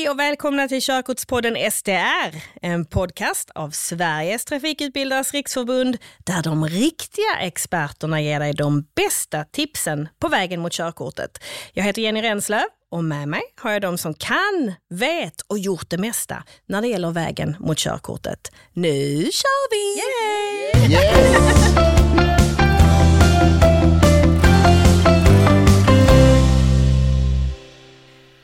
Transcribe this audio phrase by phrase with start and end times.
[0.00, 7.38] Hej och välkomna till Körkortspodden STR, en podcast av Sveriges trafikutbildares riksförbund där de riktiga
[7.40, 11.38] experterna ger dig de bästa tipsen på vägen mot körkortet.
[11.72, 15.90] Jag heter Jenny Renslöv och med mig har jag de som kan, vet och gjort
[15.90, 18.52] det mesta när det gäller vägen mot körkortet.
[18.72, 20.02] Nu kör vi!
[20.94, 21.89] Yes!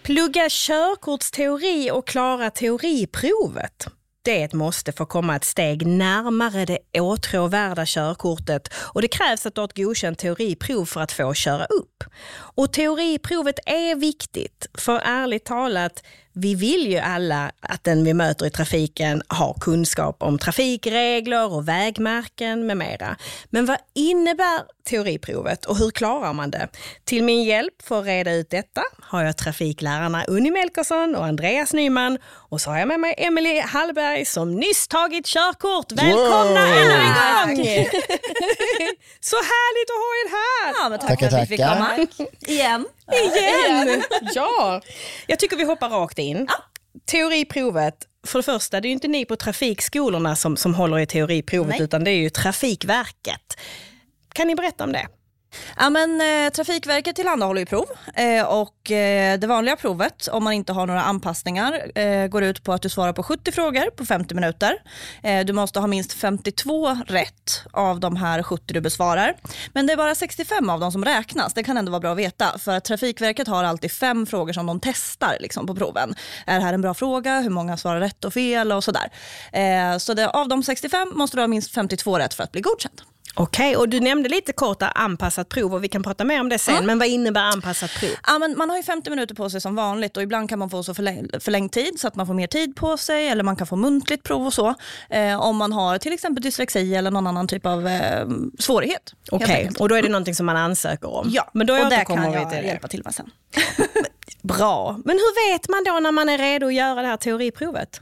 [0.07, 3.87] Plugga körkortsteori och klara teoriprovet.
[4.23, 9.09] Det är ett måste för att komma ett steg närmare det åtråvärda körkortet och det
[9.09, 12.05] krävs att du har ett godkänt teoriprov för att få köra upp.
[12.33, 16.03] Och teoriprovet är viktigt, för ärligt talat,
[16.39, 21.69] vi vill ju alla att den vi möter i trafiken har kunskap om trafikregler och
[21.69, 23.17] vägmärken med mera.
[23.51, 26.69] Men vad innebär teoriprovet och hur klarar man det?
[27.05, 31.73] Till min hjälp för att reda ut detta har jag trafiklärarna Unni Melkersson och Andreas
[31.73, 35.93] Nyman och så har jag med mig Emelie Hallberg som nyss tagit körkort.
[35.93, 36.77] Välkomna Wow!
[36.77, 37.65] ännu en gång!
[39.21, 40.75] så härligt att ha er här!
[40.83, 42.07] Ja, men tack Tackar, för att vi fick komma.
[42.41, 42.87] Igen.
[43.13, 44.03] Igen!
[44.35, 44.81] ja!
[45.27, 46.49] Jag tycker vi hoppar rakt in.
[47.11, 47.95] Teoriprovet,
[48.27, 51.69] för det första, det är ju inte ni på trafikskolorna som, som håller i teoriprovet,
[51.71, 51.83] Nej.
[51.83, 53.59] utan det är ju Trafikverket.
[54.33, 55.07] Kan ni berätta om det?
[55.77, 60.53] Ja, men, eh, Trafikverket tillhandahåller ju prov eh, och eh, det vanliga provet, om man
[60.53, 64.07] inte har några anpassningar, eh, går ut på att du svarar på 70 frågor på
[64.07, 64.75] 50 minuter.
[65.23, 69.37] Eh, du måste ha minst 52 rätt av de här 70 du besvarar.
[69.73, 71.55] Men det är bara 65 av dem som räknas.
[71.55, 74.67] Det kan ändå vara bra att veta, för att Trafikverket har alltid fem frågor som
[74.67, 76.15] de testar liksom, på proven.
[76.47, 77.41] Är det här en bra fråga?
[77.41, 78.73] Hur många svarar rätt och fel?
[78.73, 79.11] och sådär.
[79.53, 82.61] Eh, så det, av de 65 måste du ha minst 52 rätt för att bli
[82.61, 83.03] godkänd.
[83.39, 86.59] Okej, och du nämnde lite kort anpassat prov och vi kan prata mer om det
[86.59, 88.11] sen, men vad innebär anpassat prov?
[88.27, 90.71] Ja, men man har ju 50 minuter på sig som vanligt och ibland kan man
[90.71, 93.57] få så förläng förlängd tid så att man får mer tid på sig eller man
[93.57, 94.75] kan få muntligt prov och så.
[95.11, 98.27] Eh, om man har till exempel dyslexi eller någon annan typ av eh,
[98.59, 99.15] svårighet.
[99.31, 99.81] Okej, enkelt.
[99.81, 101.29] och då är det någonting som man ansöker om?
[101.33, 102.67] Ja, men då och återkommer kan jag till det.
[102.67, 103.31] hjälpa till med sen.
[104.49, 108.01] Bra, men hur vet man då när man är redo att göra det här teoriprovet?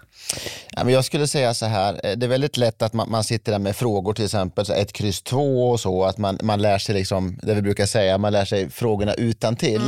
[0.71, 3.25] Ja, men jag skulle säga så här, eh, det är väldigt lätt att man, man
[3.25, 6.79] sitter där med frågor till exempel, ett kryss två och så, att man, man lär
[6.79, 9.83] sig liksom, det vi brukar säga, man lär sig frågorna utan till.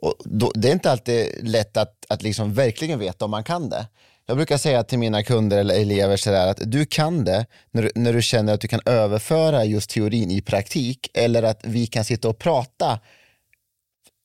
[0.00, 3.68] Och då, det är inte alltid lätt att, att liksom verkligen veta om man kan
[3.68, 3.86] det.
[4.26, 7.82] Jag brukar säga till mina kunder eller elever så där, att du kan det när
[7.82, 11.86] du, när du känner att du kan överföra just teorin i praktik eller att vi
[11.86, 12.98] kan sitta och prata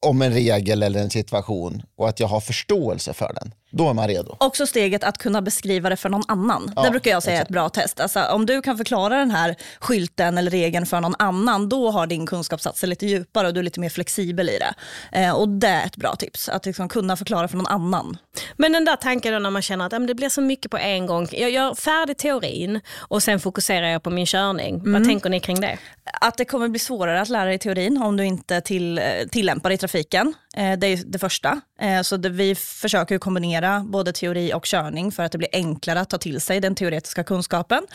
[0.05, 3.53] om en regel eller en situation och att jag har förståelse för den.
[3.71, 4.35] Då är man redo.
[4.39, 6.73] Också steget att kunna beskriva det för någon annan.
[6.75, 7.99] Ja, det brukar jag säga är ett bra test.
[7.99, 12.07] Alltså, om du kan förklara den här skylten eller regeln för någon annan, då har
[12.07, 14.73] din kunskap satt sig lite djupare och du är lite mer flexibel i det.
[15.19, 18.17] Eh, och det är ett bra tips, att liksom kunna förklara för någon annan.
[18.57, 20.77] Men den där tanken då när man känner att men det blir så mycket på
[20.77, 21.27] en gång.
[21.31, 24.93] Jag gör färdig teorin och sen fokuserar jag på min körning.
[24.93, 25.77] Vad tänker ni kring det?
[26.21, 29.69] Att det kommer bli svårare att lära dig teorin om du inte till, eh, tillämpar
[29.69, 30.33] det i trafiken.
[30.59, 31.61] Eh, det är det första.
[31.79, 35.99] Eh, så det, vi försöker kombinera både teori och körning för att det blir enklare
[35.99, 37.87] att ta till sig den teoretiska kunskapen.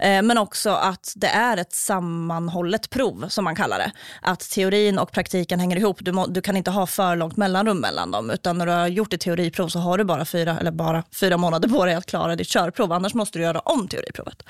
[0.00, 3.92] Eh, men också att det är ett sammanhållet prov som man kallar det.
[4.22, 5.96] Att teorin och praktiken hänger ihop.
[6.00, 8.86] Du, må, du kan inte ha för långt mellanrum mellan dem utan när du har
[8.86, 12.06] gjort ett teoriprov så har du bara fyra, eller bara fyra månader på dig att
[12.06, 12.92] klara ditt körprov.
[12.92, 14.42] Annars måste du göra om teoriprovet.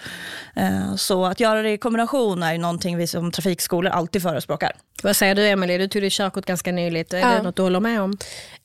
[0.97, 4.73] Så att göra det i kombination är någonting vi som trafikskolor alltid förespråkar.
[5.03, 5.79] Vad säger du Emelie?
[5.79, 7.13] Du tog ditt körkort ganska nyligt.
[7.13, 7.29] Är Ja.
[7.29, 8.11] det något du håller med om?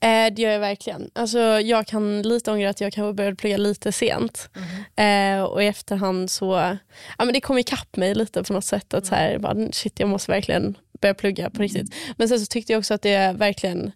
[0.00, 1.10] Eh, det gör jag verkligen.
[1.14, 4.48] Alltså, jag kan lite ångra att jag kanske började plugga lite sent.
[4.96, 6.76] Eh, och i efterhand så,
[7.18, 8.94] ja men det kom ikapp mig lite på något sätt.
[8.94, 11.94] Att så här, bara, shit jag måste verkligen börja plugga på riktigt.
[12.16, 13.92] Men sen så tyckte jag också att det verkligen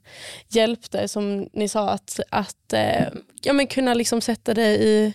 [0.48, 3.06] hjälpte, som ni sa, att, att eh,
[3.42, 5.14] ja, men kunna liksom sätta det i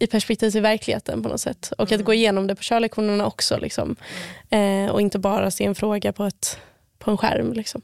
[0.00, 1.72] i perspektiv till verkligheten på något sätt.
[1.78, 3.58] Och att gå igenom det på körlektionerna också.
[3.58, 3.96] Liksom.
[4.50, 6.58] Eh, och inte bara se en fråga på, ett,
[6.98, 7.52] på en skärm.
[7.52, 7.82] Liksom.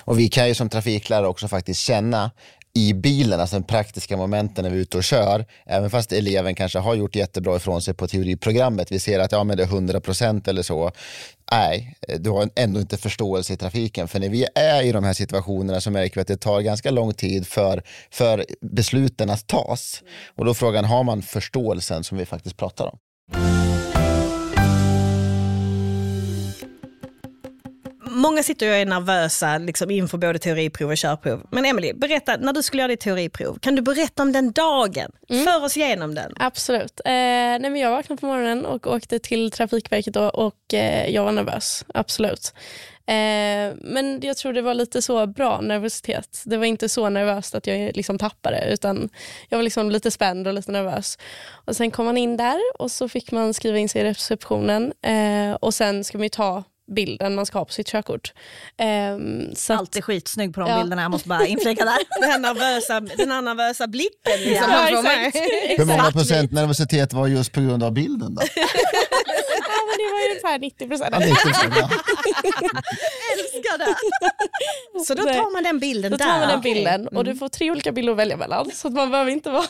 [0.00, 2.30] Och vi kan ju som trafiklärare också faktiskt känna
[2.74, 6.54] i bilen, alltså den praktiska momenten när vi är ute och kör, även fast eleven
[6.54, 9.66] kanske har gjort jättebra ifrån sig på teoriprogrammet, vi ser att ja, men det är
[9.66, 10.92] 100% eller så,
[11.52, 14.08] nej, du har ändå inte förståelse i trafiken.
[14.08, 16.90] För när vi är i de här situationerna så märker vi att det tar ganska
[16.90, 20.02] lång tid för, för besluten att tas.
[20.36, 22.98] Och då är frågan, har man förståelsen som vi faktiskt pratar om?
[28.24, 31.46] Många sitter och är nervösa liksom, inför både teoriprov och körprov.
[31.50, 35.10] Men Emily, berätta, när du skulle göra ditt teoriprov, kan du berätta om den dagen?
[35.28, 35.44] Mm.
[35.44, 36.32] För oss igenom den.
[36.36, 37.00] Absolut.
[37.04, 41.24] Eh, nej men jag vaknade på morgonen och åkte till Trafikverket och, och eh, jag
[41.24, 41.84] var nervös.
[41.94, 42.54] Absolut.
[43.06, 46.42] Eh, men jag tror det var lite så bra nervositet.
[46.44, 49.08] Det var inte så nervöst att jag liksom tappade utan
[49.48, 51.18] jag var liksom lite spänd och lite nervös.
[51.50, 54.92] Och Sen kom man in där och så fick man skriva in sig i receptionen
[55.02, 58.32] eh, och sen ska man ta bilden man ska ha på sitt körkort.
[58.76, 58.86] Eh,
[59.54, 60.78] så att- Alltid skitsnygg på de Ja.
[60.80, 61.98] bilderna, jag måste bara inflika där.
[62.20, 64.40] Den här nervösa, den här nervösa blicken.
[64.40, 65.26] Liksom, Ja, mig.
[65.26, 65.46] exakt.
[65.78, 66.12] Hur många Exakt.
[66.16, 68.42] procent nervositet var just på grund av bilden då?
[69.76, 71.08] Ja, men det var ju ungefär 90 procent.
[71.12, 71.88] Ja, 90 procent, ja.
[73.32, 75.04] Älskar det!
[75.04, 76.24] Så då tar man den bilden Då där.
[76.24, 78.70] tar man den bilden och du får tre olika bilder att välja mellan.
[78.74, 79.64] Så att man behöver inte vara...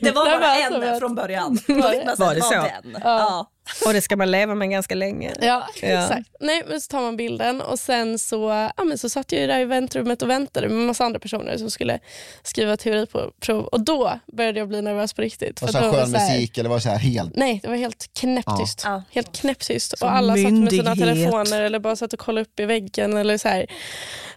[0.00, 1.58] Det var bara en att- från början.
[1.68, 2.14] Var Då det?
[2.18, 2.68] Var det var så?
[3.04, 3.50] Ja.
[3.86, 5.32] Och det ska man leva med ganska länge.
[5.40, 5.88] Ja, Ja.
[5.88, 6.28] exakt.
[6.40, 9.60] Nej, men så tar man bilden och sen så, ja, men så satt jag där
[9.60, 11.98] i väntrummet och väntade med massa andra personer som skulle
[12.42, 13.32] skriva teoriprov.
[13.64, 15.62] Och då började jag bli nervös på riktigt.
[15.62, 16.88] Och För så då här var skön det så här- musik eller var det så
[16.88, 17.36] här helt?
[17.36, 18.82] Nej, det var helt knäpptyst.
[18.84, 19.02] Ja.
[19.10, 19.92] Helt knäpptyst.
[19.92, 20.98] Och alla satt med sina myndighet.
[20.98, 23.16] telefoner eller bara satt och kollade upp i väggen.
[23.16, 23.66] Eller så här.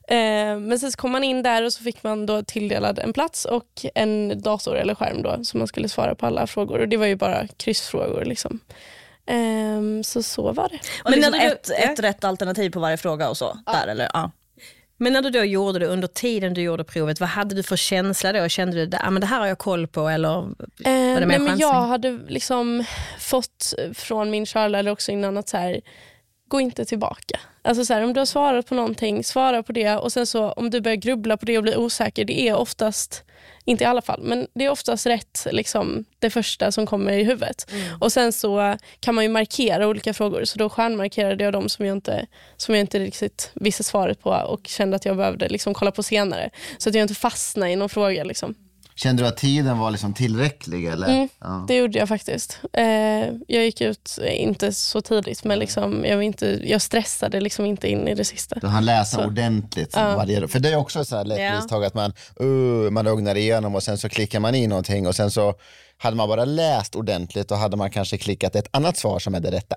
[0.09, 3.13] Eh, men sen så kom man in där och så fick man då tilldelad en
[3.13, 6.79] plats och en dator eller skärm då som man skulle svara på alla frågor.
[6.79, 8.25] Och det var ju bara kryssfrågor.
[8.25, 8.59] Liksom.
[9.27, 10.79] Eh, så så var det.
[11.03, 13.57] Men liksom när du- ett, ett rätt alternativ på varje fråga och så.
[13.65, 14.09] Där, eller?
[14.13, 14.31] Ja.
[14.99, 17.75] Men när du då gjorde det, under tiden du gjorde provet, vad hade du för
[17.75, 18.47] känsla då?
[18.49, 20.07] Kände du att ah, men det här har jag koll på?
[20.09, 20.45] Eller Eh,
[20.83, 22.83] det mer nej, men jag hade liksom
[23.19, 25.81] fått från min körlärare också innan att så här,
[26.47, 27.39] gå inte tillbaka.
[27.61, 30.51] Alltså så här, om du har svarat på någonting, svara på det och sen så
[30.51, 33.23] om du börjar grubbla på det och blir osäker, det är oftast,
[33.65, 37.23] inte i alla fall, men det är oftast rätt liksom, det första som kommer i
[37.23, 37.71] huvudet.
[37.99, 41.85] Och sen så kan man ju markera olika frågor, så då stjärnmarkerade jag de som
[41.85, 42.27] jag inte,
[42.57, 46.03] som jag inte riktigt visste svaret på och kände att jag behövde liksom kolla på
[46.03, 46.49] senare.
[46.77, 48.23] Så att jag inte fastnade i någon fråga.
[48.23, 48.55] Liksom.
[48.97, 50.85] Kände du att tiden var liksom tillräcklig?
[50.85, 51.07] Eller?
[51.07, 51.29] Mm.
[51.39, 51.65] Ja.
[51.67, 52.59] Det gjorde jag faktiskt.
[52.73, 52.83] Eh,
[53.47, 57.65] jag gick ut, eh, inte så tidigt, men liksom, jag, var inte, jag stressade liksom
[57.65, 58.59] inte in i det sista.
[58.61, 59.25] Du hann läsa Så.
[59.25, 60.15] ordentligt Ja.
[60.15, 61.55] varje För det är också så här lätt Ja.
[61.55, 65.15] misstag att man, uh, man ögnar igenom och sen så klickar man i någonting och
[65.15, 65.53] sen så
[65.97, 69.39] hade man bara läst ordentligt och hade man kanske klickat ett annat svar som är
[69.39, 69.75] det rätta.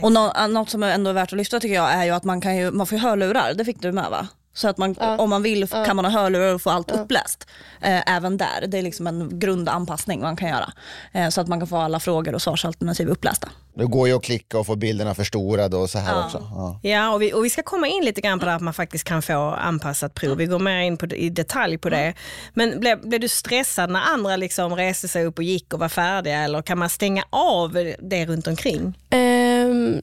[0.00, 2.40] Och nå- något som ändå är värt att lyfta tycker jag är ju att man,
[2.40, 4.26] kan ju, man får ju hörlurar, det fick du med va?
[4.54, 5.16] Så att man, Ja.
[5.18, 7.46] om man vill kan man ha hörlurar och få allt uppläst.
[7.80, 10.72] Eh, även där, det är liksom en grundanpassning man kan göra.
[11.12, 13.48] Eh, så att man kan få alla frågor och svarsalternativ upplästa.
[13.74, 16.24] Det går ju att klicka och få bilderna förstorade och så här Ja.
[16.24, 16.46] också.
[16.54, 16.80] Ja.
[16.90, 19.04] Ja, och vi, och vi ska komma in lite grann på det att man faktiskt
[19.04, 20.36] kan få anpassat prov.
[20.36, 22.14] Vi går mer in på, i detalj på det.
[22.54, 25.88] Men blev, blev du stressad när andra liksom reste sig upp och gick och var
[25.88, 27.72] färdiga eller kan man stänga av
[28.02, 28.98] det runt omkring?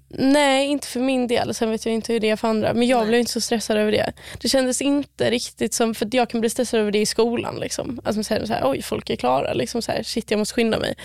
[0.07, 1.53] Nej, inte för min del.
[1.53, 2.73] Sen vet jag inte hur det är för andra.
[2.73, 4.13] Men jag blev inte så stressad över det.
[4.41, 7.59] Det kändes inte riktigt som, för jag kan bli stressad över det i skolan.
[7.59, 8.01] Liksom.
[8.03, 9.53] Alltså, så här, så här, Oj, folk är klara.
[9.53, 10.95] Liksom, så här, Shit, jag måste skynda mig.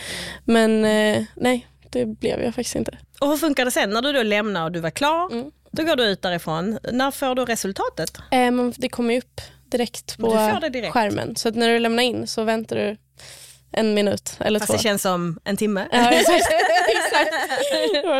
[0.44, 2.98] Men eh, nej, det blev jag faktiskt inte.
[3.20, 5.32] Och hur funkar det sen när du då lämnar och du var klar?
[5.32, 5.50] Mm.
[5.70, 6.78] Då går du ut därifrån.
[6.92, 8.16] När får du resultatet?
[8.30, 10.92] Eh, det kommer upp direkt på direkt.
[10.92, 11.36] skärmen.
[11.36, 12.96] Så när du lämnar in så väntar du
[13.72, 14.76] en minut eller Fast två.
[14.76, 15.88] det känns som en timme.
[15.92, 16.44] Ja, exakt.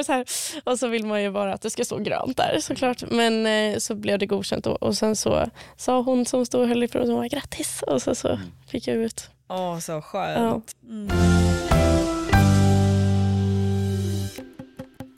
[0.05, 0.25] så här.
[0.64, 3.02] Och så vill man ju bara att det ska stå grönt där såklart.
[3.11, 6.69] Men eh, så blev det godkänt och, och sen så sa hon som stod och
[6.69, 8.38] höll i provet, hon var grattis och så, så
[8.70, 9.31] fick jag ut.
[9.49, 10.76] Åh, så skönt.
[10.81, 11.14] Ja.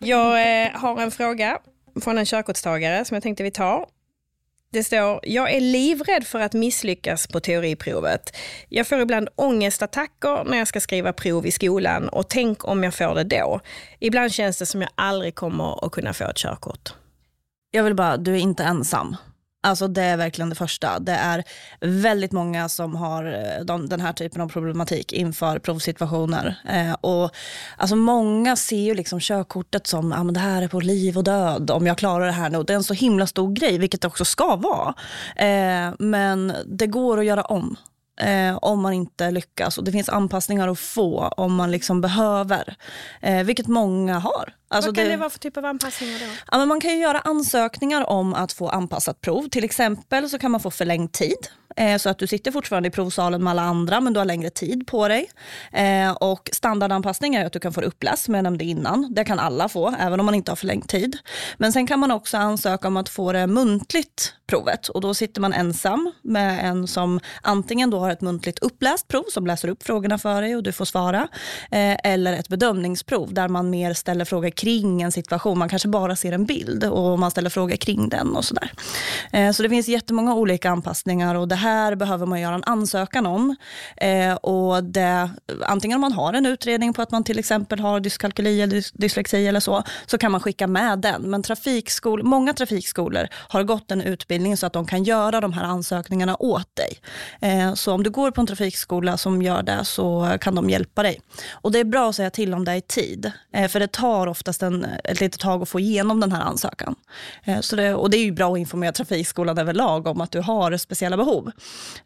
[0.00, 1.58] Jag eh, har en fråga
[2.00, 3.87] från en körkortstagare som jag tänkte vi tar.
[4.76, 8.37] Det står, jag är livrädd för att misslyckas på teoriprovet.
[8.69, 12.94] Jag får ibland ångestattacker när jag ska skriva prov i skolan och tänk om jag
[12.94, 13.60] får det då.
[13.98, 16.94] Ibland känns det som jag aldrig kommer att kunna få ett körkort.
[17.70, 19.17] Jag vill bara, du är inte ensam.
[19.67, 20.99] Alltså det är verkligen det första.
[20.99, 21.44] Det är
[21.81, 26.56] väldigt många som har eh, de, den här typen av problematik inför provsituationer.
[26.69, 27.31] Eh, och
[27.77, 31.25] alltså många ser ju liksom körkortet som ah, men det här är på liv och
[31.25, 32.63] död om jag klarar det här nu.
[32.63, 34.94] Det är en så himla stor grej, vilket det också ska vara.
[35.37, 37.77] Eh, men det går att göra om.
[38.20, 39.79] Eh, om man inte lyckas.
[39.79, 42.77] Och det finns anpassningar att få om man liksom behöver.
[43.20, 44.55] Eh, vilket många har.
[44.69, 45.17] Alltså Vad kan det...
[45.17, 46.27] vara för typ av anpassningar då?
[46.51, 49.49] Ja, men man kan ju göra ansökningar om att få anpassat prov.
[49.49, 51.49] Till exempel så kan man få förlängd tid.
[51.77, 54.51] Eh, så att du sitter fortfarande i provsalen med alla andra men du har längre
[54.51, 55.31] tid på dig.
[55.73, 59.15] Eh, och standardanpassning är att du kan få det uppläst som jag nämnde innan.
[59.15, 61.19] Det kan alla få även om man inte har förlängd tid.
[61.56, 65.41] Men sen kan man också ansöka om att få det muntligt provet och då sitter
[65.41, 69.82] man ensam med en som antingen då har ett muntligt uppläst prov som läser upp
[69.82, 71.29] frågorna för dig och du får svara.
[71.70, 75.58] Eh, eller ett bedömningsprov där man mer ställer frågor kring en situation.
[75.58, 78.70] Man kanske bara ser en bild och man ställer frågor kring den och sådär.
[79.32, 83.27] Eh, så det finns jättemånga olika anpassningar och det här behöver man göra en ansökan
[83.27, 83.56] om.
[83.96, 85.31] Eh, och det,
[85.63, 89.46] antingen om man har en utredning på att man till exempel har dyskalkyli eller dyslexi
[89.46, 91.22] eller så, så kan man skicka med den.
[91.22, 95.65] Men trafikskol, många trafikskolor har gått en utbildning så att de kan göra de här
[95.65, 96.98] ansökningarna åt dig.
[97.41, 101.03] Eh, så om du går på en trafikskola som gör det så kan de hjälpa
[101.03, 101.20] dig.
[101.51, 103.32] Och det är bra att säga till om det i tid,
[103.69, 106.94] för det tar ofta oftast en, ett litet tag att få igenom den här ansökan.
[107.44, 110.41] Eh, så det, och det är ju bra att informera trafikskolan överlag om att du
[110.41, 111.50] har speciella behov.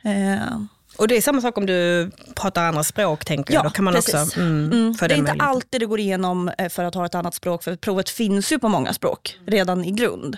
[0.02, 0.61] Eh,
[0.97, 3.61] Och det är samma sak om du pratar andra språk tänker jag.
[3.61, 4.14] Ja, Då kan man precis.
[4.14, 7.14] också mm, Mm, det är inte alltid det går igenom eh, för att ha ett
[7.14, 10.37] annat språk, för provet finns ju på många språk redan i grund.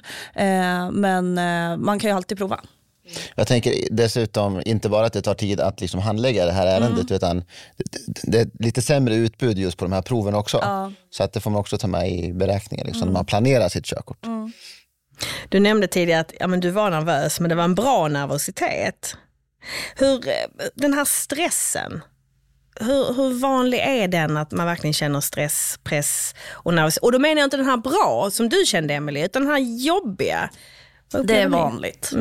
[0.93, 1.35] Men
[1.81, 2.61] man kan ju alltid prova.
[3.35, 7.11] Jag tänker dessutom inte bara att det tar tid att liksom handlägga det här ärendet
[7.11, 7.45] utan
[8.23, 10.59] det, är lite sämre utbud just på de här proven också.
[10.63, 10.93] Ja.
[11.11, 13.85] Så att det får man också ta med i beräkningen liksom, när man planerar sitt
[13.87, 14.27] körkort.
[15.49, 19.17] Du nämnde tidigare att ja, men du var nervös, men det var en bra nervositet.
[19.97, 20.35] Hur, eh,
[20.75, 22.01] den här stressen,
[22.81, 27.03] hur, hur vanlig är den att man verkligen känner stress, press och nervositet?
[27.03, 29.61] Och då menar jag inte den här bra som du kände Emelie, utan den här
[29.61, 30.51] jobbiga.
[31.25, 32.13] Det är vanligt.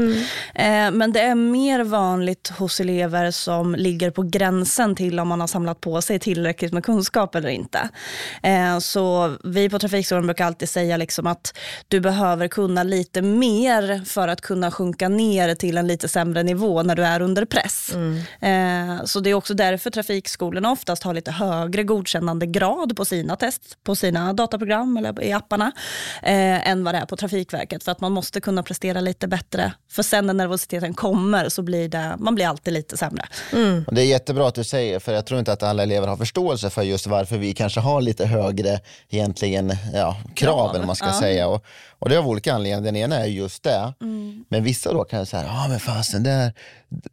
[0.55, 5.39] Eh, Men det är mer vanligt hos elever som ligger på gränsen till om man
[5.39, 7.89] har samlat på sig tillräckligt med kunskap eller inte.
[8.43, 11.57] Eh, Så vi på Trafikskolan brukar alltid säga liksom att
[11.88, 16.83] du behöver kunna lite mer för att kunna sjunka ner till en lite sämre nivå
[16.83, 17.91] när du är under press.
[18.41, 23.36] Eh, Så det är också därför trafikskolorna oftast har lite högre godkännande grad på sina
[23.36, 25.71] test, på sina dataprogram eller i apparna,
[26.21, 27.83] än vad det är på Trafikverket.
[27.83, 29.73] För att man måste kunna prestera lite bättre.
[29.91, 33.25] För sen när nervositeten kommer så blir det, man blir alltid lite sämre.
[33.88, 36.17] Och det är jättebra att du säger, för jag tror inte att alla elever har
[36.17, 41.13] förståelse för just varför vi kanske har lite högre egentligen, ja, krav, vad man ska
[41.13, 41.47] säga.
[41.47, 41.65] Och,
[42.00, 42.81] och det är av olika anledningar.
[42.81, 43.93] Den ena är just det.
[44.50, 46.53] Men vissa då kan säga, ja men fasen, där,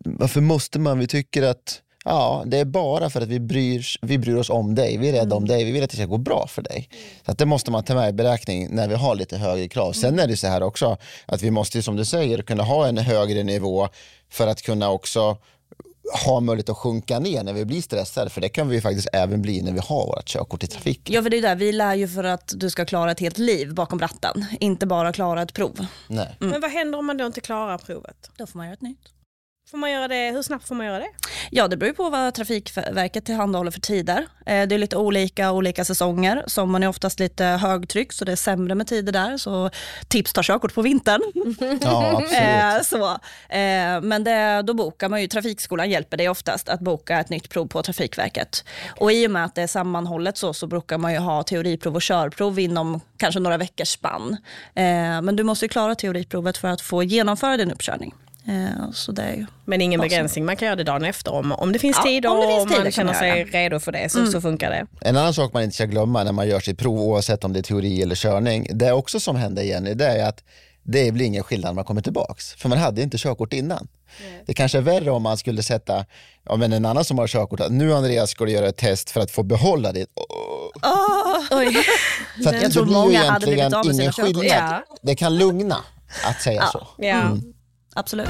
[0.04, 0.98] varför måste man?
[0.98, 4.74] Vi tycker att Ja, det är bara för att vi bryr, vi bryr oss om
[4.74, 4.98] dig.
[4.98, 5.64] Vi är rädda om dig.
[5.64, 6.88] Vi vill att det ska gå bra för dig.
[7.24, 9.92] Så att det måste man ta med i beräkning när vi har lite högre krav.
[9.92, 10.96] Sen är det så här också
[11.26, 13.88] att vi måste, som du säger, kunna ha en högre nivå
[14.30, 15.36] för att kunna också
[16.26, 18.30] ha möjlighet att sjunka ner när vi blir stressade.
[18.30, 21.14] För det kan vi ju faktiskt även bli när vi har vårt körkort i trafiken.
[21.14, 23.38] Ja, för det är där, vi lär ju för att du ska klara ett helt
[23.38, 25.86] liv bakom ratten, inte bara klara ett prov.
[26.06, 26.36] Nej.
[26.38, 28.30] Men vad händer om man då inte klarar provet?
[28.36, 29.08] Då får man göra ett nytt.
[29.70, 31.08] Får man göra det, hur snabbt får man göra det?
[31.50, 34.26] Ja, det beror ju på vad Trafikverket tillhandahåller för tider.
[34.46, 36.44] Eh, Det är lite olika olika säsonger.
[36.46, 39.36] Sommaren är oftast lite högtryck så det är sämre med tider där.
[39.36, 39.70] Så
[40.08, 41.22] tips ta körkort på vintern.
[41.80, 42.32] Ja, absolut.
[42.32, 43.10] Eh, så.
[43.54, 47.48] Eh, men det, då bokar man ju, Trafikskolan hjälper dig oftast att boka ett nytt
[47.48, 48.64] prov på Trafikverket.
[49.00, 51.94] Och i och med att det är sammanhållet så, så brukar man ju ha teoriprov
[51.94, 54.36] och körprov inom kanske några veckors spann.
[55.22, 58.14] Men du måste ju klara teoriprovet för att få genomföra din uppkörning.
[58.48, 61.52] Eh, så det är ju Men ingen begränsning, man kan göra det dagen efter om,
[61.52, 64.08] om det finns Ja, tid om och om tid man känner sig redo för det
[64.08, 64.86] så, så funkar det.
[65.00, 67.58] En annan sak man inte ska glömma när man gör sitt prov, oavsett om det
[67.58, 70.44] är teori eller körning, det är också som händer Jenny, det är att
[70.82, 72.52] det blir ingen skillnad när man kommer tillbaks.
[72.54, 73.88] För man hade inte körkort innan.
[74.46, 76.04] Det kanske är värre om man skulle sätta
[76.48, 79.10] ja, men en annan som har körkort, att nu Andreas ska du göra ett test
[79.10, 80.08] för att få behålla ditt.
[81.50, 81.76] Oj.
[82.42, 84.34] Så att Jag tror det blir ju många hade blivit egentligen av med sina ingen
[84.34, 84.44] körkort.
[84.44, 84.84] Ja.
[85.02, 85.76] Det kan lugna
[86.24, 86.86] att säga så.
[86.98, 87.36] Ja.
[87.94, 88.28] Absolut.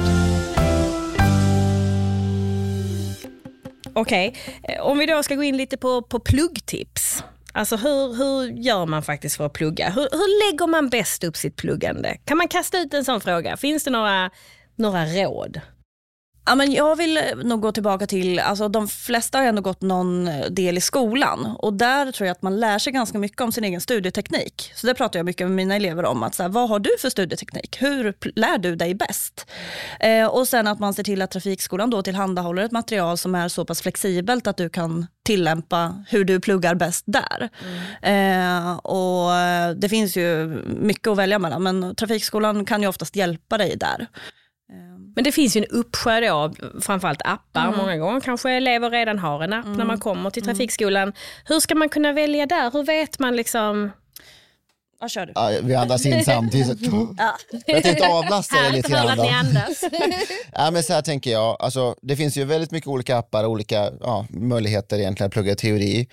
[3.93, 4.79] Okej, okay.
[4.79, 7.25] om vi då ska gå in lite på, på pluggtips.
[7.53, 9.91] Alltså hur, hur gör man faktiskt för att plugga?
[9.91, 12.17] Hur, hur lägger man bäst upp sitt pluggande?
[12.25, 13.57] Kan man kasta ut en sån fråga?
[13.57, 14.31] Finns det några,
[14.77, 15.61] några råd?
[16.49, 20.31] Ja, men jag vill nog gå tillbaka till, alltså de flesta har ändå gått någon
[20.51, 23.65] del i skolan och där tror jag att man lär sig ganska mycket om sin
[23.65, 24.73] egen studieteknik.
[24.75, 26.91] Så det pratar jag mycket med mina elever om, att så här, vad har du
[27.01, 27.77] för studieteknik?
[27.83, 29.47] Hur lär du dig bäst?
[30.01, 33.49] Eh, och sen att man ser till att Trafikskolan då tillhandahåller ett material som är
[33.49, 37.49] så pass flexibelt att du kan tillämpa hur du pluggar bäst där.
[38.03, 40.47] Eh, och eh, det finns ju
[40.81, 44.07] mycket att välja mellan men Trafikskolan kan ju oftast hjälpa dig där.
[45.15, 47.75] Men det finns ju en uppsjö då, framförallt appar.
[47.77, 51.13] Många gånger kanske elever redan har en app när man kommer till trafikskolan.
[51.45, 52.71] Hur ska man kunna välja där?
[52.71, 53.91] Hur vet man liksom?
[55.01, 55.33] Ja, kör du.
[55.35, 56.79] Ja, vi andas in samtidigt.
[57.67, 59.21] Jag tänkte avlasta dig lite grann.
[59.21, 59.85] Andas.
[60.53, 63.51] Ja, men så här tänker jag, alltså, det finns ju väldigt mycket olika appar och
[63.51, 66.09] olika ja, möjligheter egentligen att plugga teori.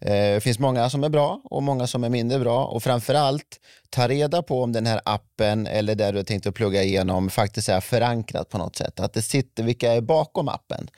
[0.00, 3.60] Eh, det finns många som är bra och många som är mindre bra och framförallt
[3.90, 7.30] ta reda på om den här appen eller där du har tänkt att plugga igenom
[7.30, 9.00] faktiskt är förankrat på något sätt.
[9.00, 10.90] Att det sitter, vilka är bakom appen?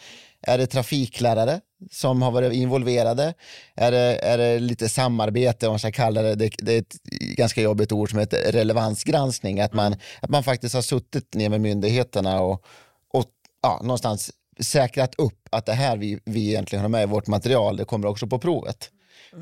[0.47, 3.35] Är det trafiklärare som har varit involverade?
[3.75, 7.03] Är det, är det lite samarbete, om man ska kalla det, det, det är ett
[7.37, 11.61] ganska jobbigt ord som heter relevansgranskning, att man, att man faktiskt har suttit ner med
[11.61, 12.65] myndigheterna och,
[13.13, 13.25] och
[13.63, 14.31] ja, någonstans
[14.61, 18.07] säkrat upp att det här vi, vi egentligen har med i vårt material, det kommer
[18.07, 18.91] också på provet.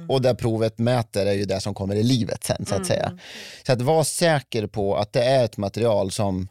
[0.08, 3.18] Och där provet mäter är ju det som kommer i livet sen så att säga.
[3.66, 6.48] Så att vara säker på att det är ett material som,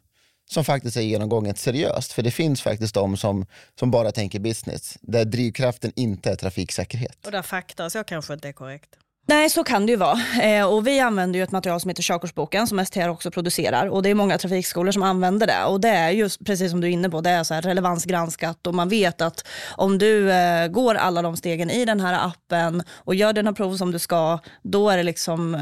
[0.50, 2.14] som faktiskt är genomgånget seriöst.
[2.14, 3.46] För det finns faktiskt de som,
[3.80, 7.26] som bara tänker business, där drivkraften inte är trafiksäkerhet.
[7.26, 8.90] Och där fakta så kanske inte är korrekt.
[9.30, 10.20] Nej, så kan det ju vara.
[10.42, 13.88] Eh, och vi använder ju ett material som heter körkortsboken som STR också producerar.
[13.88, 15.66] Och det är många trafikskolor som använder det.
[15.66, 18.68] Och det är just precis som du är inne på, det är så här relevansgranskat
[18.68, 22.84] och man vet att om du eh, går alla de stegen i den här appen
[22.96, 25.62] och gör dina prov som du ska, då är det liksom eh,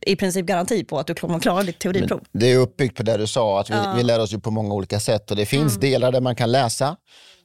[0.00, 2.20] i princip garanti på att du kommer klara ditt teoriprov.
[2.32, 4.74] Det är uppbyggt på det du sa, att vi, vi lär oss ju på många
[4.74, 6.96] olika sätt och det finns delar där man kan läsa.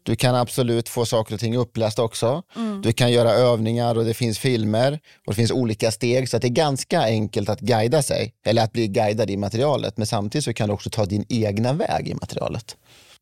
[0.05, 2.43] Du kan absolut få saker och ting uppläst också.
[2.83, 6.41] Du kan göra övningar och det finns filmer och det finns olika steg så att
[6.41, 9.97] det är ganska enkelt att guida sig eller att bli guidad i materialet.
[9.97, 12.75] Men samtidigt så kan du också ta din egna väg i materialet.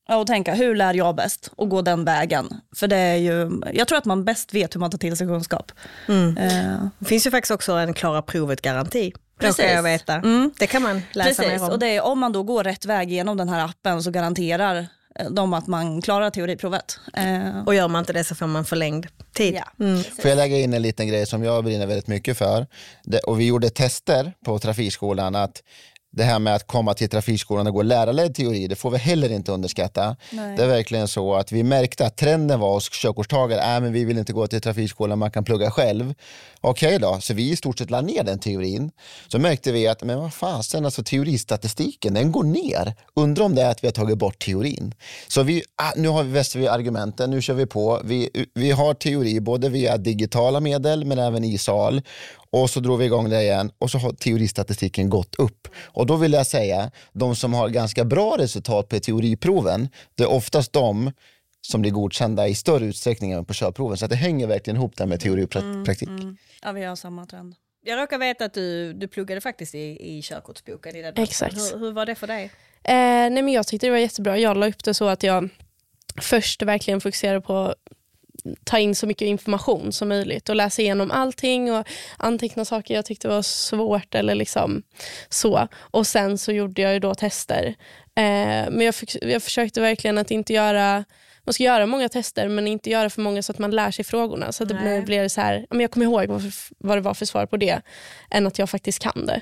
[0.07, 1.51] Ja, och tänka, hur lär jag bäst?
[1.55, 2.49] Och gå den vägen.
[2.75, 5.27] För det är ju, jag tror att man bäst vet hur man tar till sig
[5.27, 5.71] kunskap.
[6.07, 6.15] Eh,
[6.99, 9.11] Det finns ju faktiskt också en klara provet-garanti.
[9.39, 9.65] Precis.
[9.65, 10.13] Jag veta.
[10.15, 10.51] Mm.
[10.59, 11.69] Det kan man läsa Precis, mer om.
[11.69, 14.87] och det är, om man då går rätt väg genom den här appen så garanterar
[15.19, 16.99] eh, de att man klarar teoriprovet.
[17.13, 19.53] Eh, Och gör man inte det så får man förlängd tid.
[19.55, 19.85] ja.
[19.85, 20.03] Mm.
[20.03, 22.67] Får jag lägga in en liten grej som jag brinner väldigt mycket för?
[23.03, 25.63] Det, och vi gjorde tester på trafikskolan att
[26.15, 29.31] det här med att komma till trafikskolan och gå lärarledd teori, det får vi heller
[29.31, 30.15] inte underskatta.
[30.31, 30.57] Nej.
[30.57, 34.05] Det är verkligen så att vi märkte att trenden var hos körkortstagare, äh, men vi
[34.05, 36.13] vill inte gå till trafikskolan, man kan plugga själv.
[36.61, 38.91] Okej då, så vi i stort sett la ner den teorin.
[39.27, 42.93] Så märkte vi att, men vad fasen, alltså teoristatistiken, den går ner.
[43.15, 44.93] Undrar om det är att vi har tagit bort teorin.
[45.27, 48.01] Så vi, ah, nu har vi väster vi argumenten, nu kör vi på.
[48.03, 52.01] Vi, vi har teori både via digitala medel men även i sal.
[52.53, 55.67] Och så drog vi igång det igen och så har teoristatistiken gått upp.
[55.83, 60.31] Och då vill jag säga, de som har ganska bra resultat på teoriproven, det är
[60.31, 61.11] oftast de
[61.61, 63.97] som blir godkända i större utsträckning än på körproven.
[63.97, 66.09] Så att det hänger verkligen ihop där med teori och pra- praktik.
[66.61, 67.55] ja, vi har samma trend.
[67.85, 70.95] Jag råkar veta att du, du pluggade faktiskt i, i körkortsboken.
[70.95, 71.55] I den Exakt.
[71.57, 72.43] Hur, hur var det för dig?
[72.83, 74.37] Eh, nej men jag tyckte det var jättebra.
[74.37, 75.49] Jag la upp det så att jag
[76.21, 77.75] först verkligen fokuserade på
[78.63, 83.05] ta in så mycket information som möjligt och läsa igenom allting och anteckna saker jag
[83.05, 84.83] tyckte var svårt eller liksom
[85.29, 85.67] så.
[85.75, 87.75] Och sen så gjorde jag ju då tester.
[88.15, 91.03] Eh, men jag, jag försökte verkligen att inte göra
[91.45, 94.05] man ska göra många tester men inte göra för många så att man lär sig
[94.05, 94.51] frågorna.
[94.51, 96.41] Så att det blir, blir så här, jag kommer ihåg vad,
[96.77, 97.81] vad det var för svar på det
[98.31, 99.41] än att jag faktiskt kan det.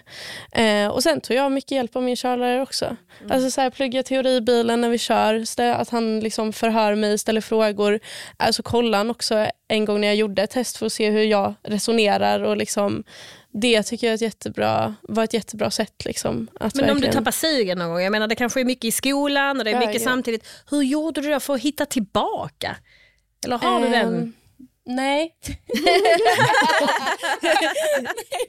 [0.62, 2.96] Eh, och Sen tog jag mycket hjälp av min körlärare också.
[3.30, 7.18] Alltså så här, plugga teori i bilen när vi kör, att han liksom förhör mig,
[7.18, 8.00] ställer frågor.
[8.38, 11.24] Alltså kolla han också en gång när jag gjorde ett test för att se hur
[11.24, 12.40] jag resonerar.
[12.40, 13.04] och liksom,
[13.54, 16.06] Det tycker jag är ett jättebra, var ett jättebra sätt.
[16.06, 18.66] Liksom, att Men om du verkligen- tappar sugen någon gång, jag menar det kanske är
[18.66, 20.08] mycket i skolan och det är mycket ja.
[20.10, 20.48] samtidigt.
[20.70, 22.76] Hur gjorde du då för att hitta tillbaka?
[23.46, 24.34] Eller har du den?
[24.96, 25.36] Nej.
[25.84, 26.04] nej,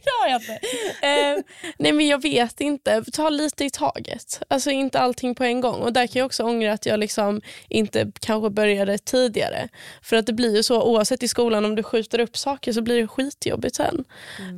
[0.05, 0.59] det har jag inte.
[1.02, 1.42] Ehm,
[1.78, 3.05] nej, men jag vet inte.
[3.12, 4.42] Ta lite i taget.
[4.48, 5.81] Alltså inte allting på en gång.
[5.81, 9.68] Och Där kan jag också ångra att jag liksom inte kanske började tidigare.
[10.02, 12.83] För att det blir ju så, oavsett i skolan, om du skjuter upp saker så
[12.83, 14.05] blir det skitjobbigt sen.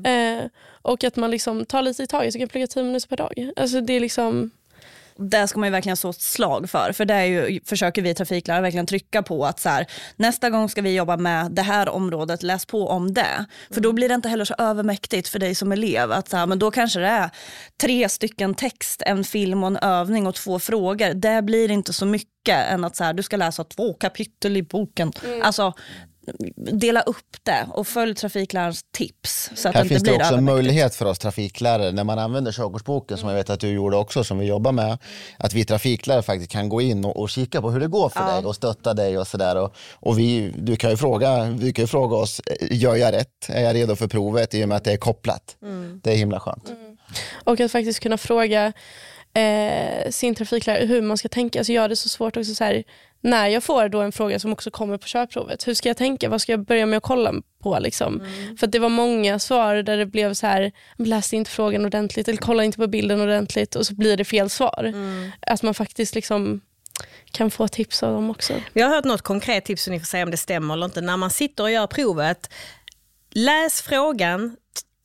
[0.05, 0.49] Ehm,
[0.83, 3.17] och att man liksom tar lite i taget, så kan jag plugga tio minuter per
[3.17, 3.51] dag.
[3.57, 4.51] Alltså det är liksom...
[5.17, 6.93] Där ska man ju verkligen slå ett slag för.
[6.93, 10.69] För det är ju, försöker vi trafiklärare verkligen trycka på att så här, nästa gång
[10.69, 13.45] ska vi jobba med det här området, läs på om det.
[13.71, 16.13] För då blir det inte heller så övermäktigt för dig som elev.
[16.13, 17.31] Att så här, men då kanske det är
[17.81, 21.15] tre stycken text, en film och en övning och två frågor.
[21.15, 24.63] Det blir inte så mycket än att så här, du ska läsa två kapitel i
[24.63, 25.13] boken.
[25.43, 25.73] Alltså,
[26.57, 29.51] dela upp det och följ trafiklärarens tips.
[29.55, 32.05] Så att Här det inte finns det blir också en möjlighet för oss trafiklärare när
[32.05, 34.99] man använder körkortsboken som jag vet att du gjorde också som vi jobbar med.
[35.37, 38.27] Att vi trafiklärare faktiskt kan gå in och, och kika på hur det går för
[38.27, 39.57] dig och stötta dig och sådär.
[39.57, 43.13] Och, och vi, du kan ju fråga, du kan ju fråga oss, eh, gör jag
[43.13, 43.49] rätt?
[43.49, 44.55] Är jag redo för provet?
[44.55, 45.57] I och med att det är kopplat.
[46.03, 46.73] Det är himla skönt.
[47.45, 48.73] Och att faktiskt kunna fråga
[49.35, 51.59] eh, sin trafiklärare hur man ska tänka.
[51.59, 52.85] Alltså jag har det så svårt också så här,
[53.25, 55.67] när jag får då en fråga som också kommer på körprovet.
[55.67, 56.29] Hur ska jag tänka?
[56.29, 57.33] Vad ska jag börja med att kolla
[57.63, 57.79] på?
[57.79, 58.23] Liksom?
[58.59, 62.29] För att det var många svar där det blev så här, läs inte frågan ordentligt
[62.29, 64.93] eller kolla inte på bilden ordentligt och så blir det fel svar.
[65.41, 66.61] Att man faktiskt liksom
[67.31, 68.55] kan få tips av dem också.
[68.73, 71.01] Jag har hört något konkret tips så ni får säga om det stämmer eller inte.
[71.01, 72.51] När man sitter och gör provet,
[73.31, 74.57] läs frågan,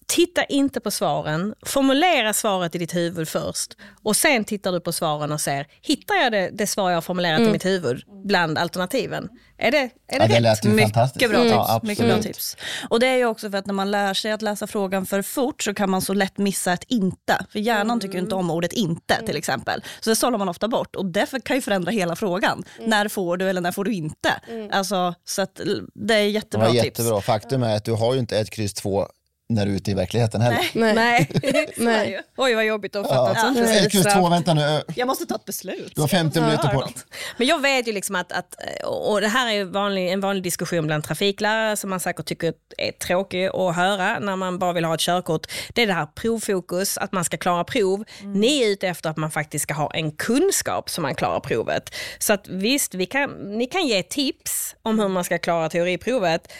[0.10, 4.92] titta inte på svaren, formulera svaret i ditt huvud först och sen tittar du på
[4.92, 8.58] svaren och ser, hittar jag det, det svar jag har formulerat i mitt huvud bland
[8.58, 9.30] alternativen?
[9.58, 10.64] Är det, är det Ja, det rätt?
[10.64, 10.94] Mycket
[11.30, 11.54] bra, tips.
[11.54, 12.58] Ja, mycket bra tips.
[12.90, 15.22] Och det är ju också för att när man lär sig att läsa frågan för
[15.22, 17.46] fort så kan man så lätt missa ett inte.
[17.52, 19.84] För hjärnan tycker ju inte om ordet inte till exempel.
[20.00, 22.64] Så det sållar man ofta bort och det kan ju förändra hela frågan.
[22.86, 24.30] När får du eller när får du inte?
[24.72, 26.84] Alltså, så att det är Det jättebra tips.
[26.86, 27.22] jättebra.
[27.22, 29.08] Faktum är att du har ju inte ett kryss två
[29.50, 30.70] när du är ute i verkligheten heller.
[30.74, 30.94] Nej.
[30.94, 31.30] Nej.
[31.78, 32.22] Nej.
[32.38, 33.42] Oj vad jobbigt att fatta ett Ja.
[33.42, 34.82] sånt Ett beslut två, vänta nu.
[34.96, 35.92] Jag måste ta ett beslut.
[35.96, 36.94] Du har 50 minuter på dig.
[37.38, 40.88] Men jag vet ju liksom att, att och det här är vanlig, en vanlig diskussion
[40.88, 44.94] bland trafiklärare som man säkert tycker är tråkig att höra när man bara vill ha
[44.94, 45.48] ett körkort.
[45.74, 48.04] Det är det här provfokus, att man ska klara prov.
[48.24, 51.96] Ni är ute efter att man faktiskt ska ha en kunskap som man klarar provet.
[52.20, 56.52] Så att visst, vi kan, ni kan ge tips om hur man ska klara teoriprovet,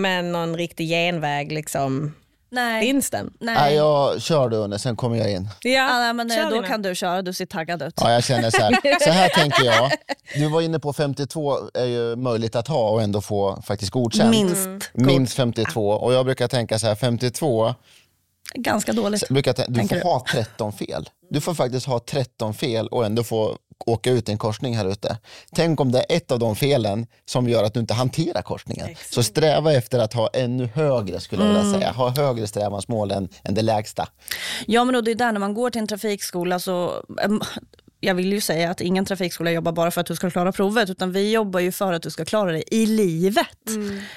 [0.00, 2.14] men någon riktig genväg liksom,
[2.50, 2.82] Nej.
[2.82, 3.32] finns den?
[3.40, 3.74] Nej, Nej.
[3.74, 5.48] jag kör du under, sen kommer jag in.
[5.62, 7.94] Ja, Ja, nej, men, eh, kör då kan du köra, du ser taggad ut.
[8.00, 8.98] Ja, jag känner så här.
[9.04, 9.90] Så här tänker jag.
[10.34, 14.30] Du var inne på 52 är ju möjligt att ha och ändå få faktiskt godkänt.
[14.30, 14.68] Minst.
[14.92, 15.88] Minst 52.
[15.90, 17.74] Och jag brukar tänka så här, 52,
[18.54, 19.28] Ganska dåligt.
[19.28, 20.02] brukar tänka, du får du?
[20.02, 21.08] ha 13 fel.
[21.30, 23.56] Du får faktiskt ha 13 fel och ändå få
[23.86, 25.18] åka ut i en korsning här ute.
[25.52, 28.88] Tänk om det är ett av de felen som gör att du inte hanterar korsningen.
[29.10, 31.92] Så sträva efter att ha ännu högre, skulle jag vilja säga.
[31.92, 34.08] Ha högre strävansmål än, än det lägsta.
[34.66, 37.04] Ja men och det är där när man går till en trafikskola så
[38.00, 40.90] jag vill ju säga att ingen trafikskola jobbar bara för att du ska klara provet
[40.90, 43.46] utan vi jobbar ju för att du ska klara det i livet.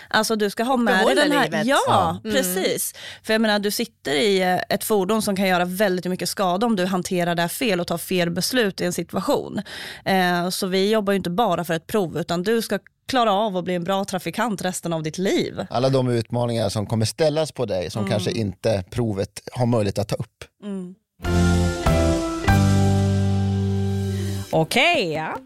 [0.07, 1.43] Alltså du ska ha med dig den här...
[1.43, 1.65] livet.
[1.65, 2.93] Ja, precis.
[3.23, 6.65] För jag menar du sitter i eh, ett fordon som kan göra väldigt mycket skada
[6.65, 9.61] om du hanterar det här fel och tar fel beslut i en situation.
[10.05, 13.57] Eh, så vi jobbar ju inte bara för ett prov utan du ska klara av
[13.57, 15.65] att bli en bra trafikant resten av ditt liv.
[15.69, 20.07] Alla de utmaningar som kommer ställas på dig som kanske inte provet har möjlighet att
[20.07, 20.43] ta upp.
[24.51, 25.37] Okej, ja.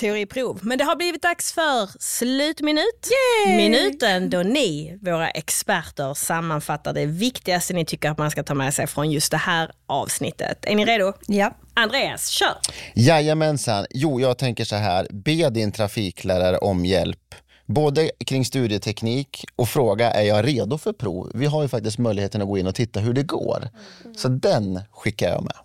[0.00, 0.58] Teoriprov.
[0.62, 3.10] Men det har blivit dags för slutminut.
[3.46, 8.74] Minuten då ni, våra experter, sammanfattar det viktigaste ni tycker att man ska ta med
[8.74, 10.58] sig från just det här avsnittet.
[10.62, 11.12] Är ni redo?
[11.26, 11.54] Ja.
[11.74, 12.54] Andreas, kör!
[12.94, 13.86] Jajamensan.
[13.90, 15.06] Jo, jag tänker så här.
[15.10, 17.34] Be din trafiklärare om hjälp.
[17.66, 21.30] Både kring studieteknik och fråga är jag redo för prov.
[21.34, 23.68] Vi har ju faktiskt möjligheten att gå in och titta hur det går.
[24.16, 25.56] Så den skickar jag med.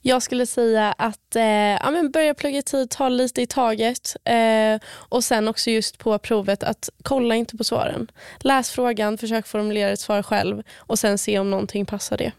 [0.00, 4.16] Jag skulle säga att eh, ja, men börja plugga i tid, ta lite i taget.
[4.24, 8.10] Eh, och sen också just på provet att kolla inte på svaren.
[8.38, 12.32] Läs frågan, försök formulera ett svar själv och sen se om någonting passar det.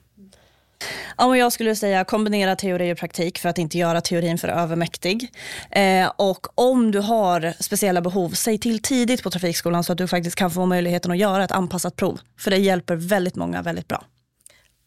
[1.17, 4.47] Ja, men jag skulle säga kombinera teori och praktik för att inte göra teorin för
[4.47, 5.31] övermäktig.
[5.71, 10.07] Eh, och om du har speciella behov, säg till tidigt på trafikskolan så att du
[10.07, 12.19] faktiskt kan få möjligheten att göra ett anpassat prov.
[12.39, 14.03] För det hjälper väldigt många väldigt bra.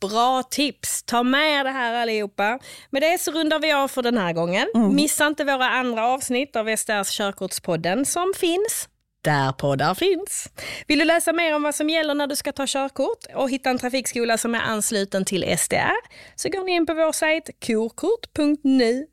[0.09, 1.03] Bra tips!
[1.03, 2.59] Ta med det här allihopa.
[2.91, 4.69] Med det så rundar vi av för den här gången.
[4.93, 8.89] Missa inte våra andra avsnitt av SDRs Körkortspodden som finns
[9.27, 10.49] där poddar finns.
[10.87, 13.71] Vill du läsa mer om vad som gäller när du ska ta körkort och hitta
[13.71, 15.97] en trafikskola som är ansluten till SDR
[16.35, 19.07] så går ni in på vår sajt korkort.nu.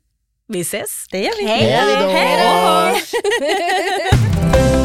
[0.48, 1.06] Vi ses!
[1.10, 1.46] Det gör vi.
[1.46, 2.08] Hej Hej då!
[3.40, 3.78] Hej
[4.78, 4.78] då!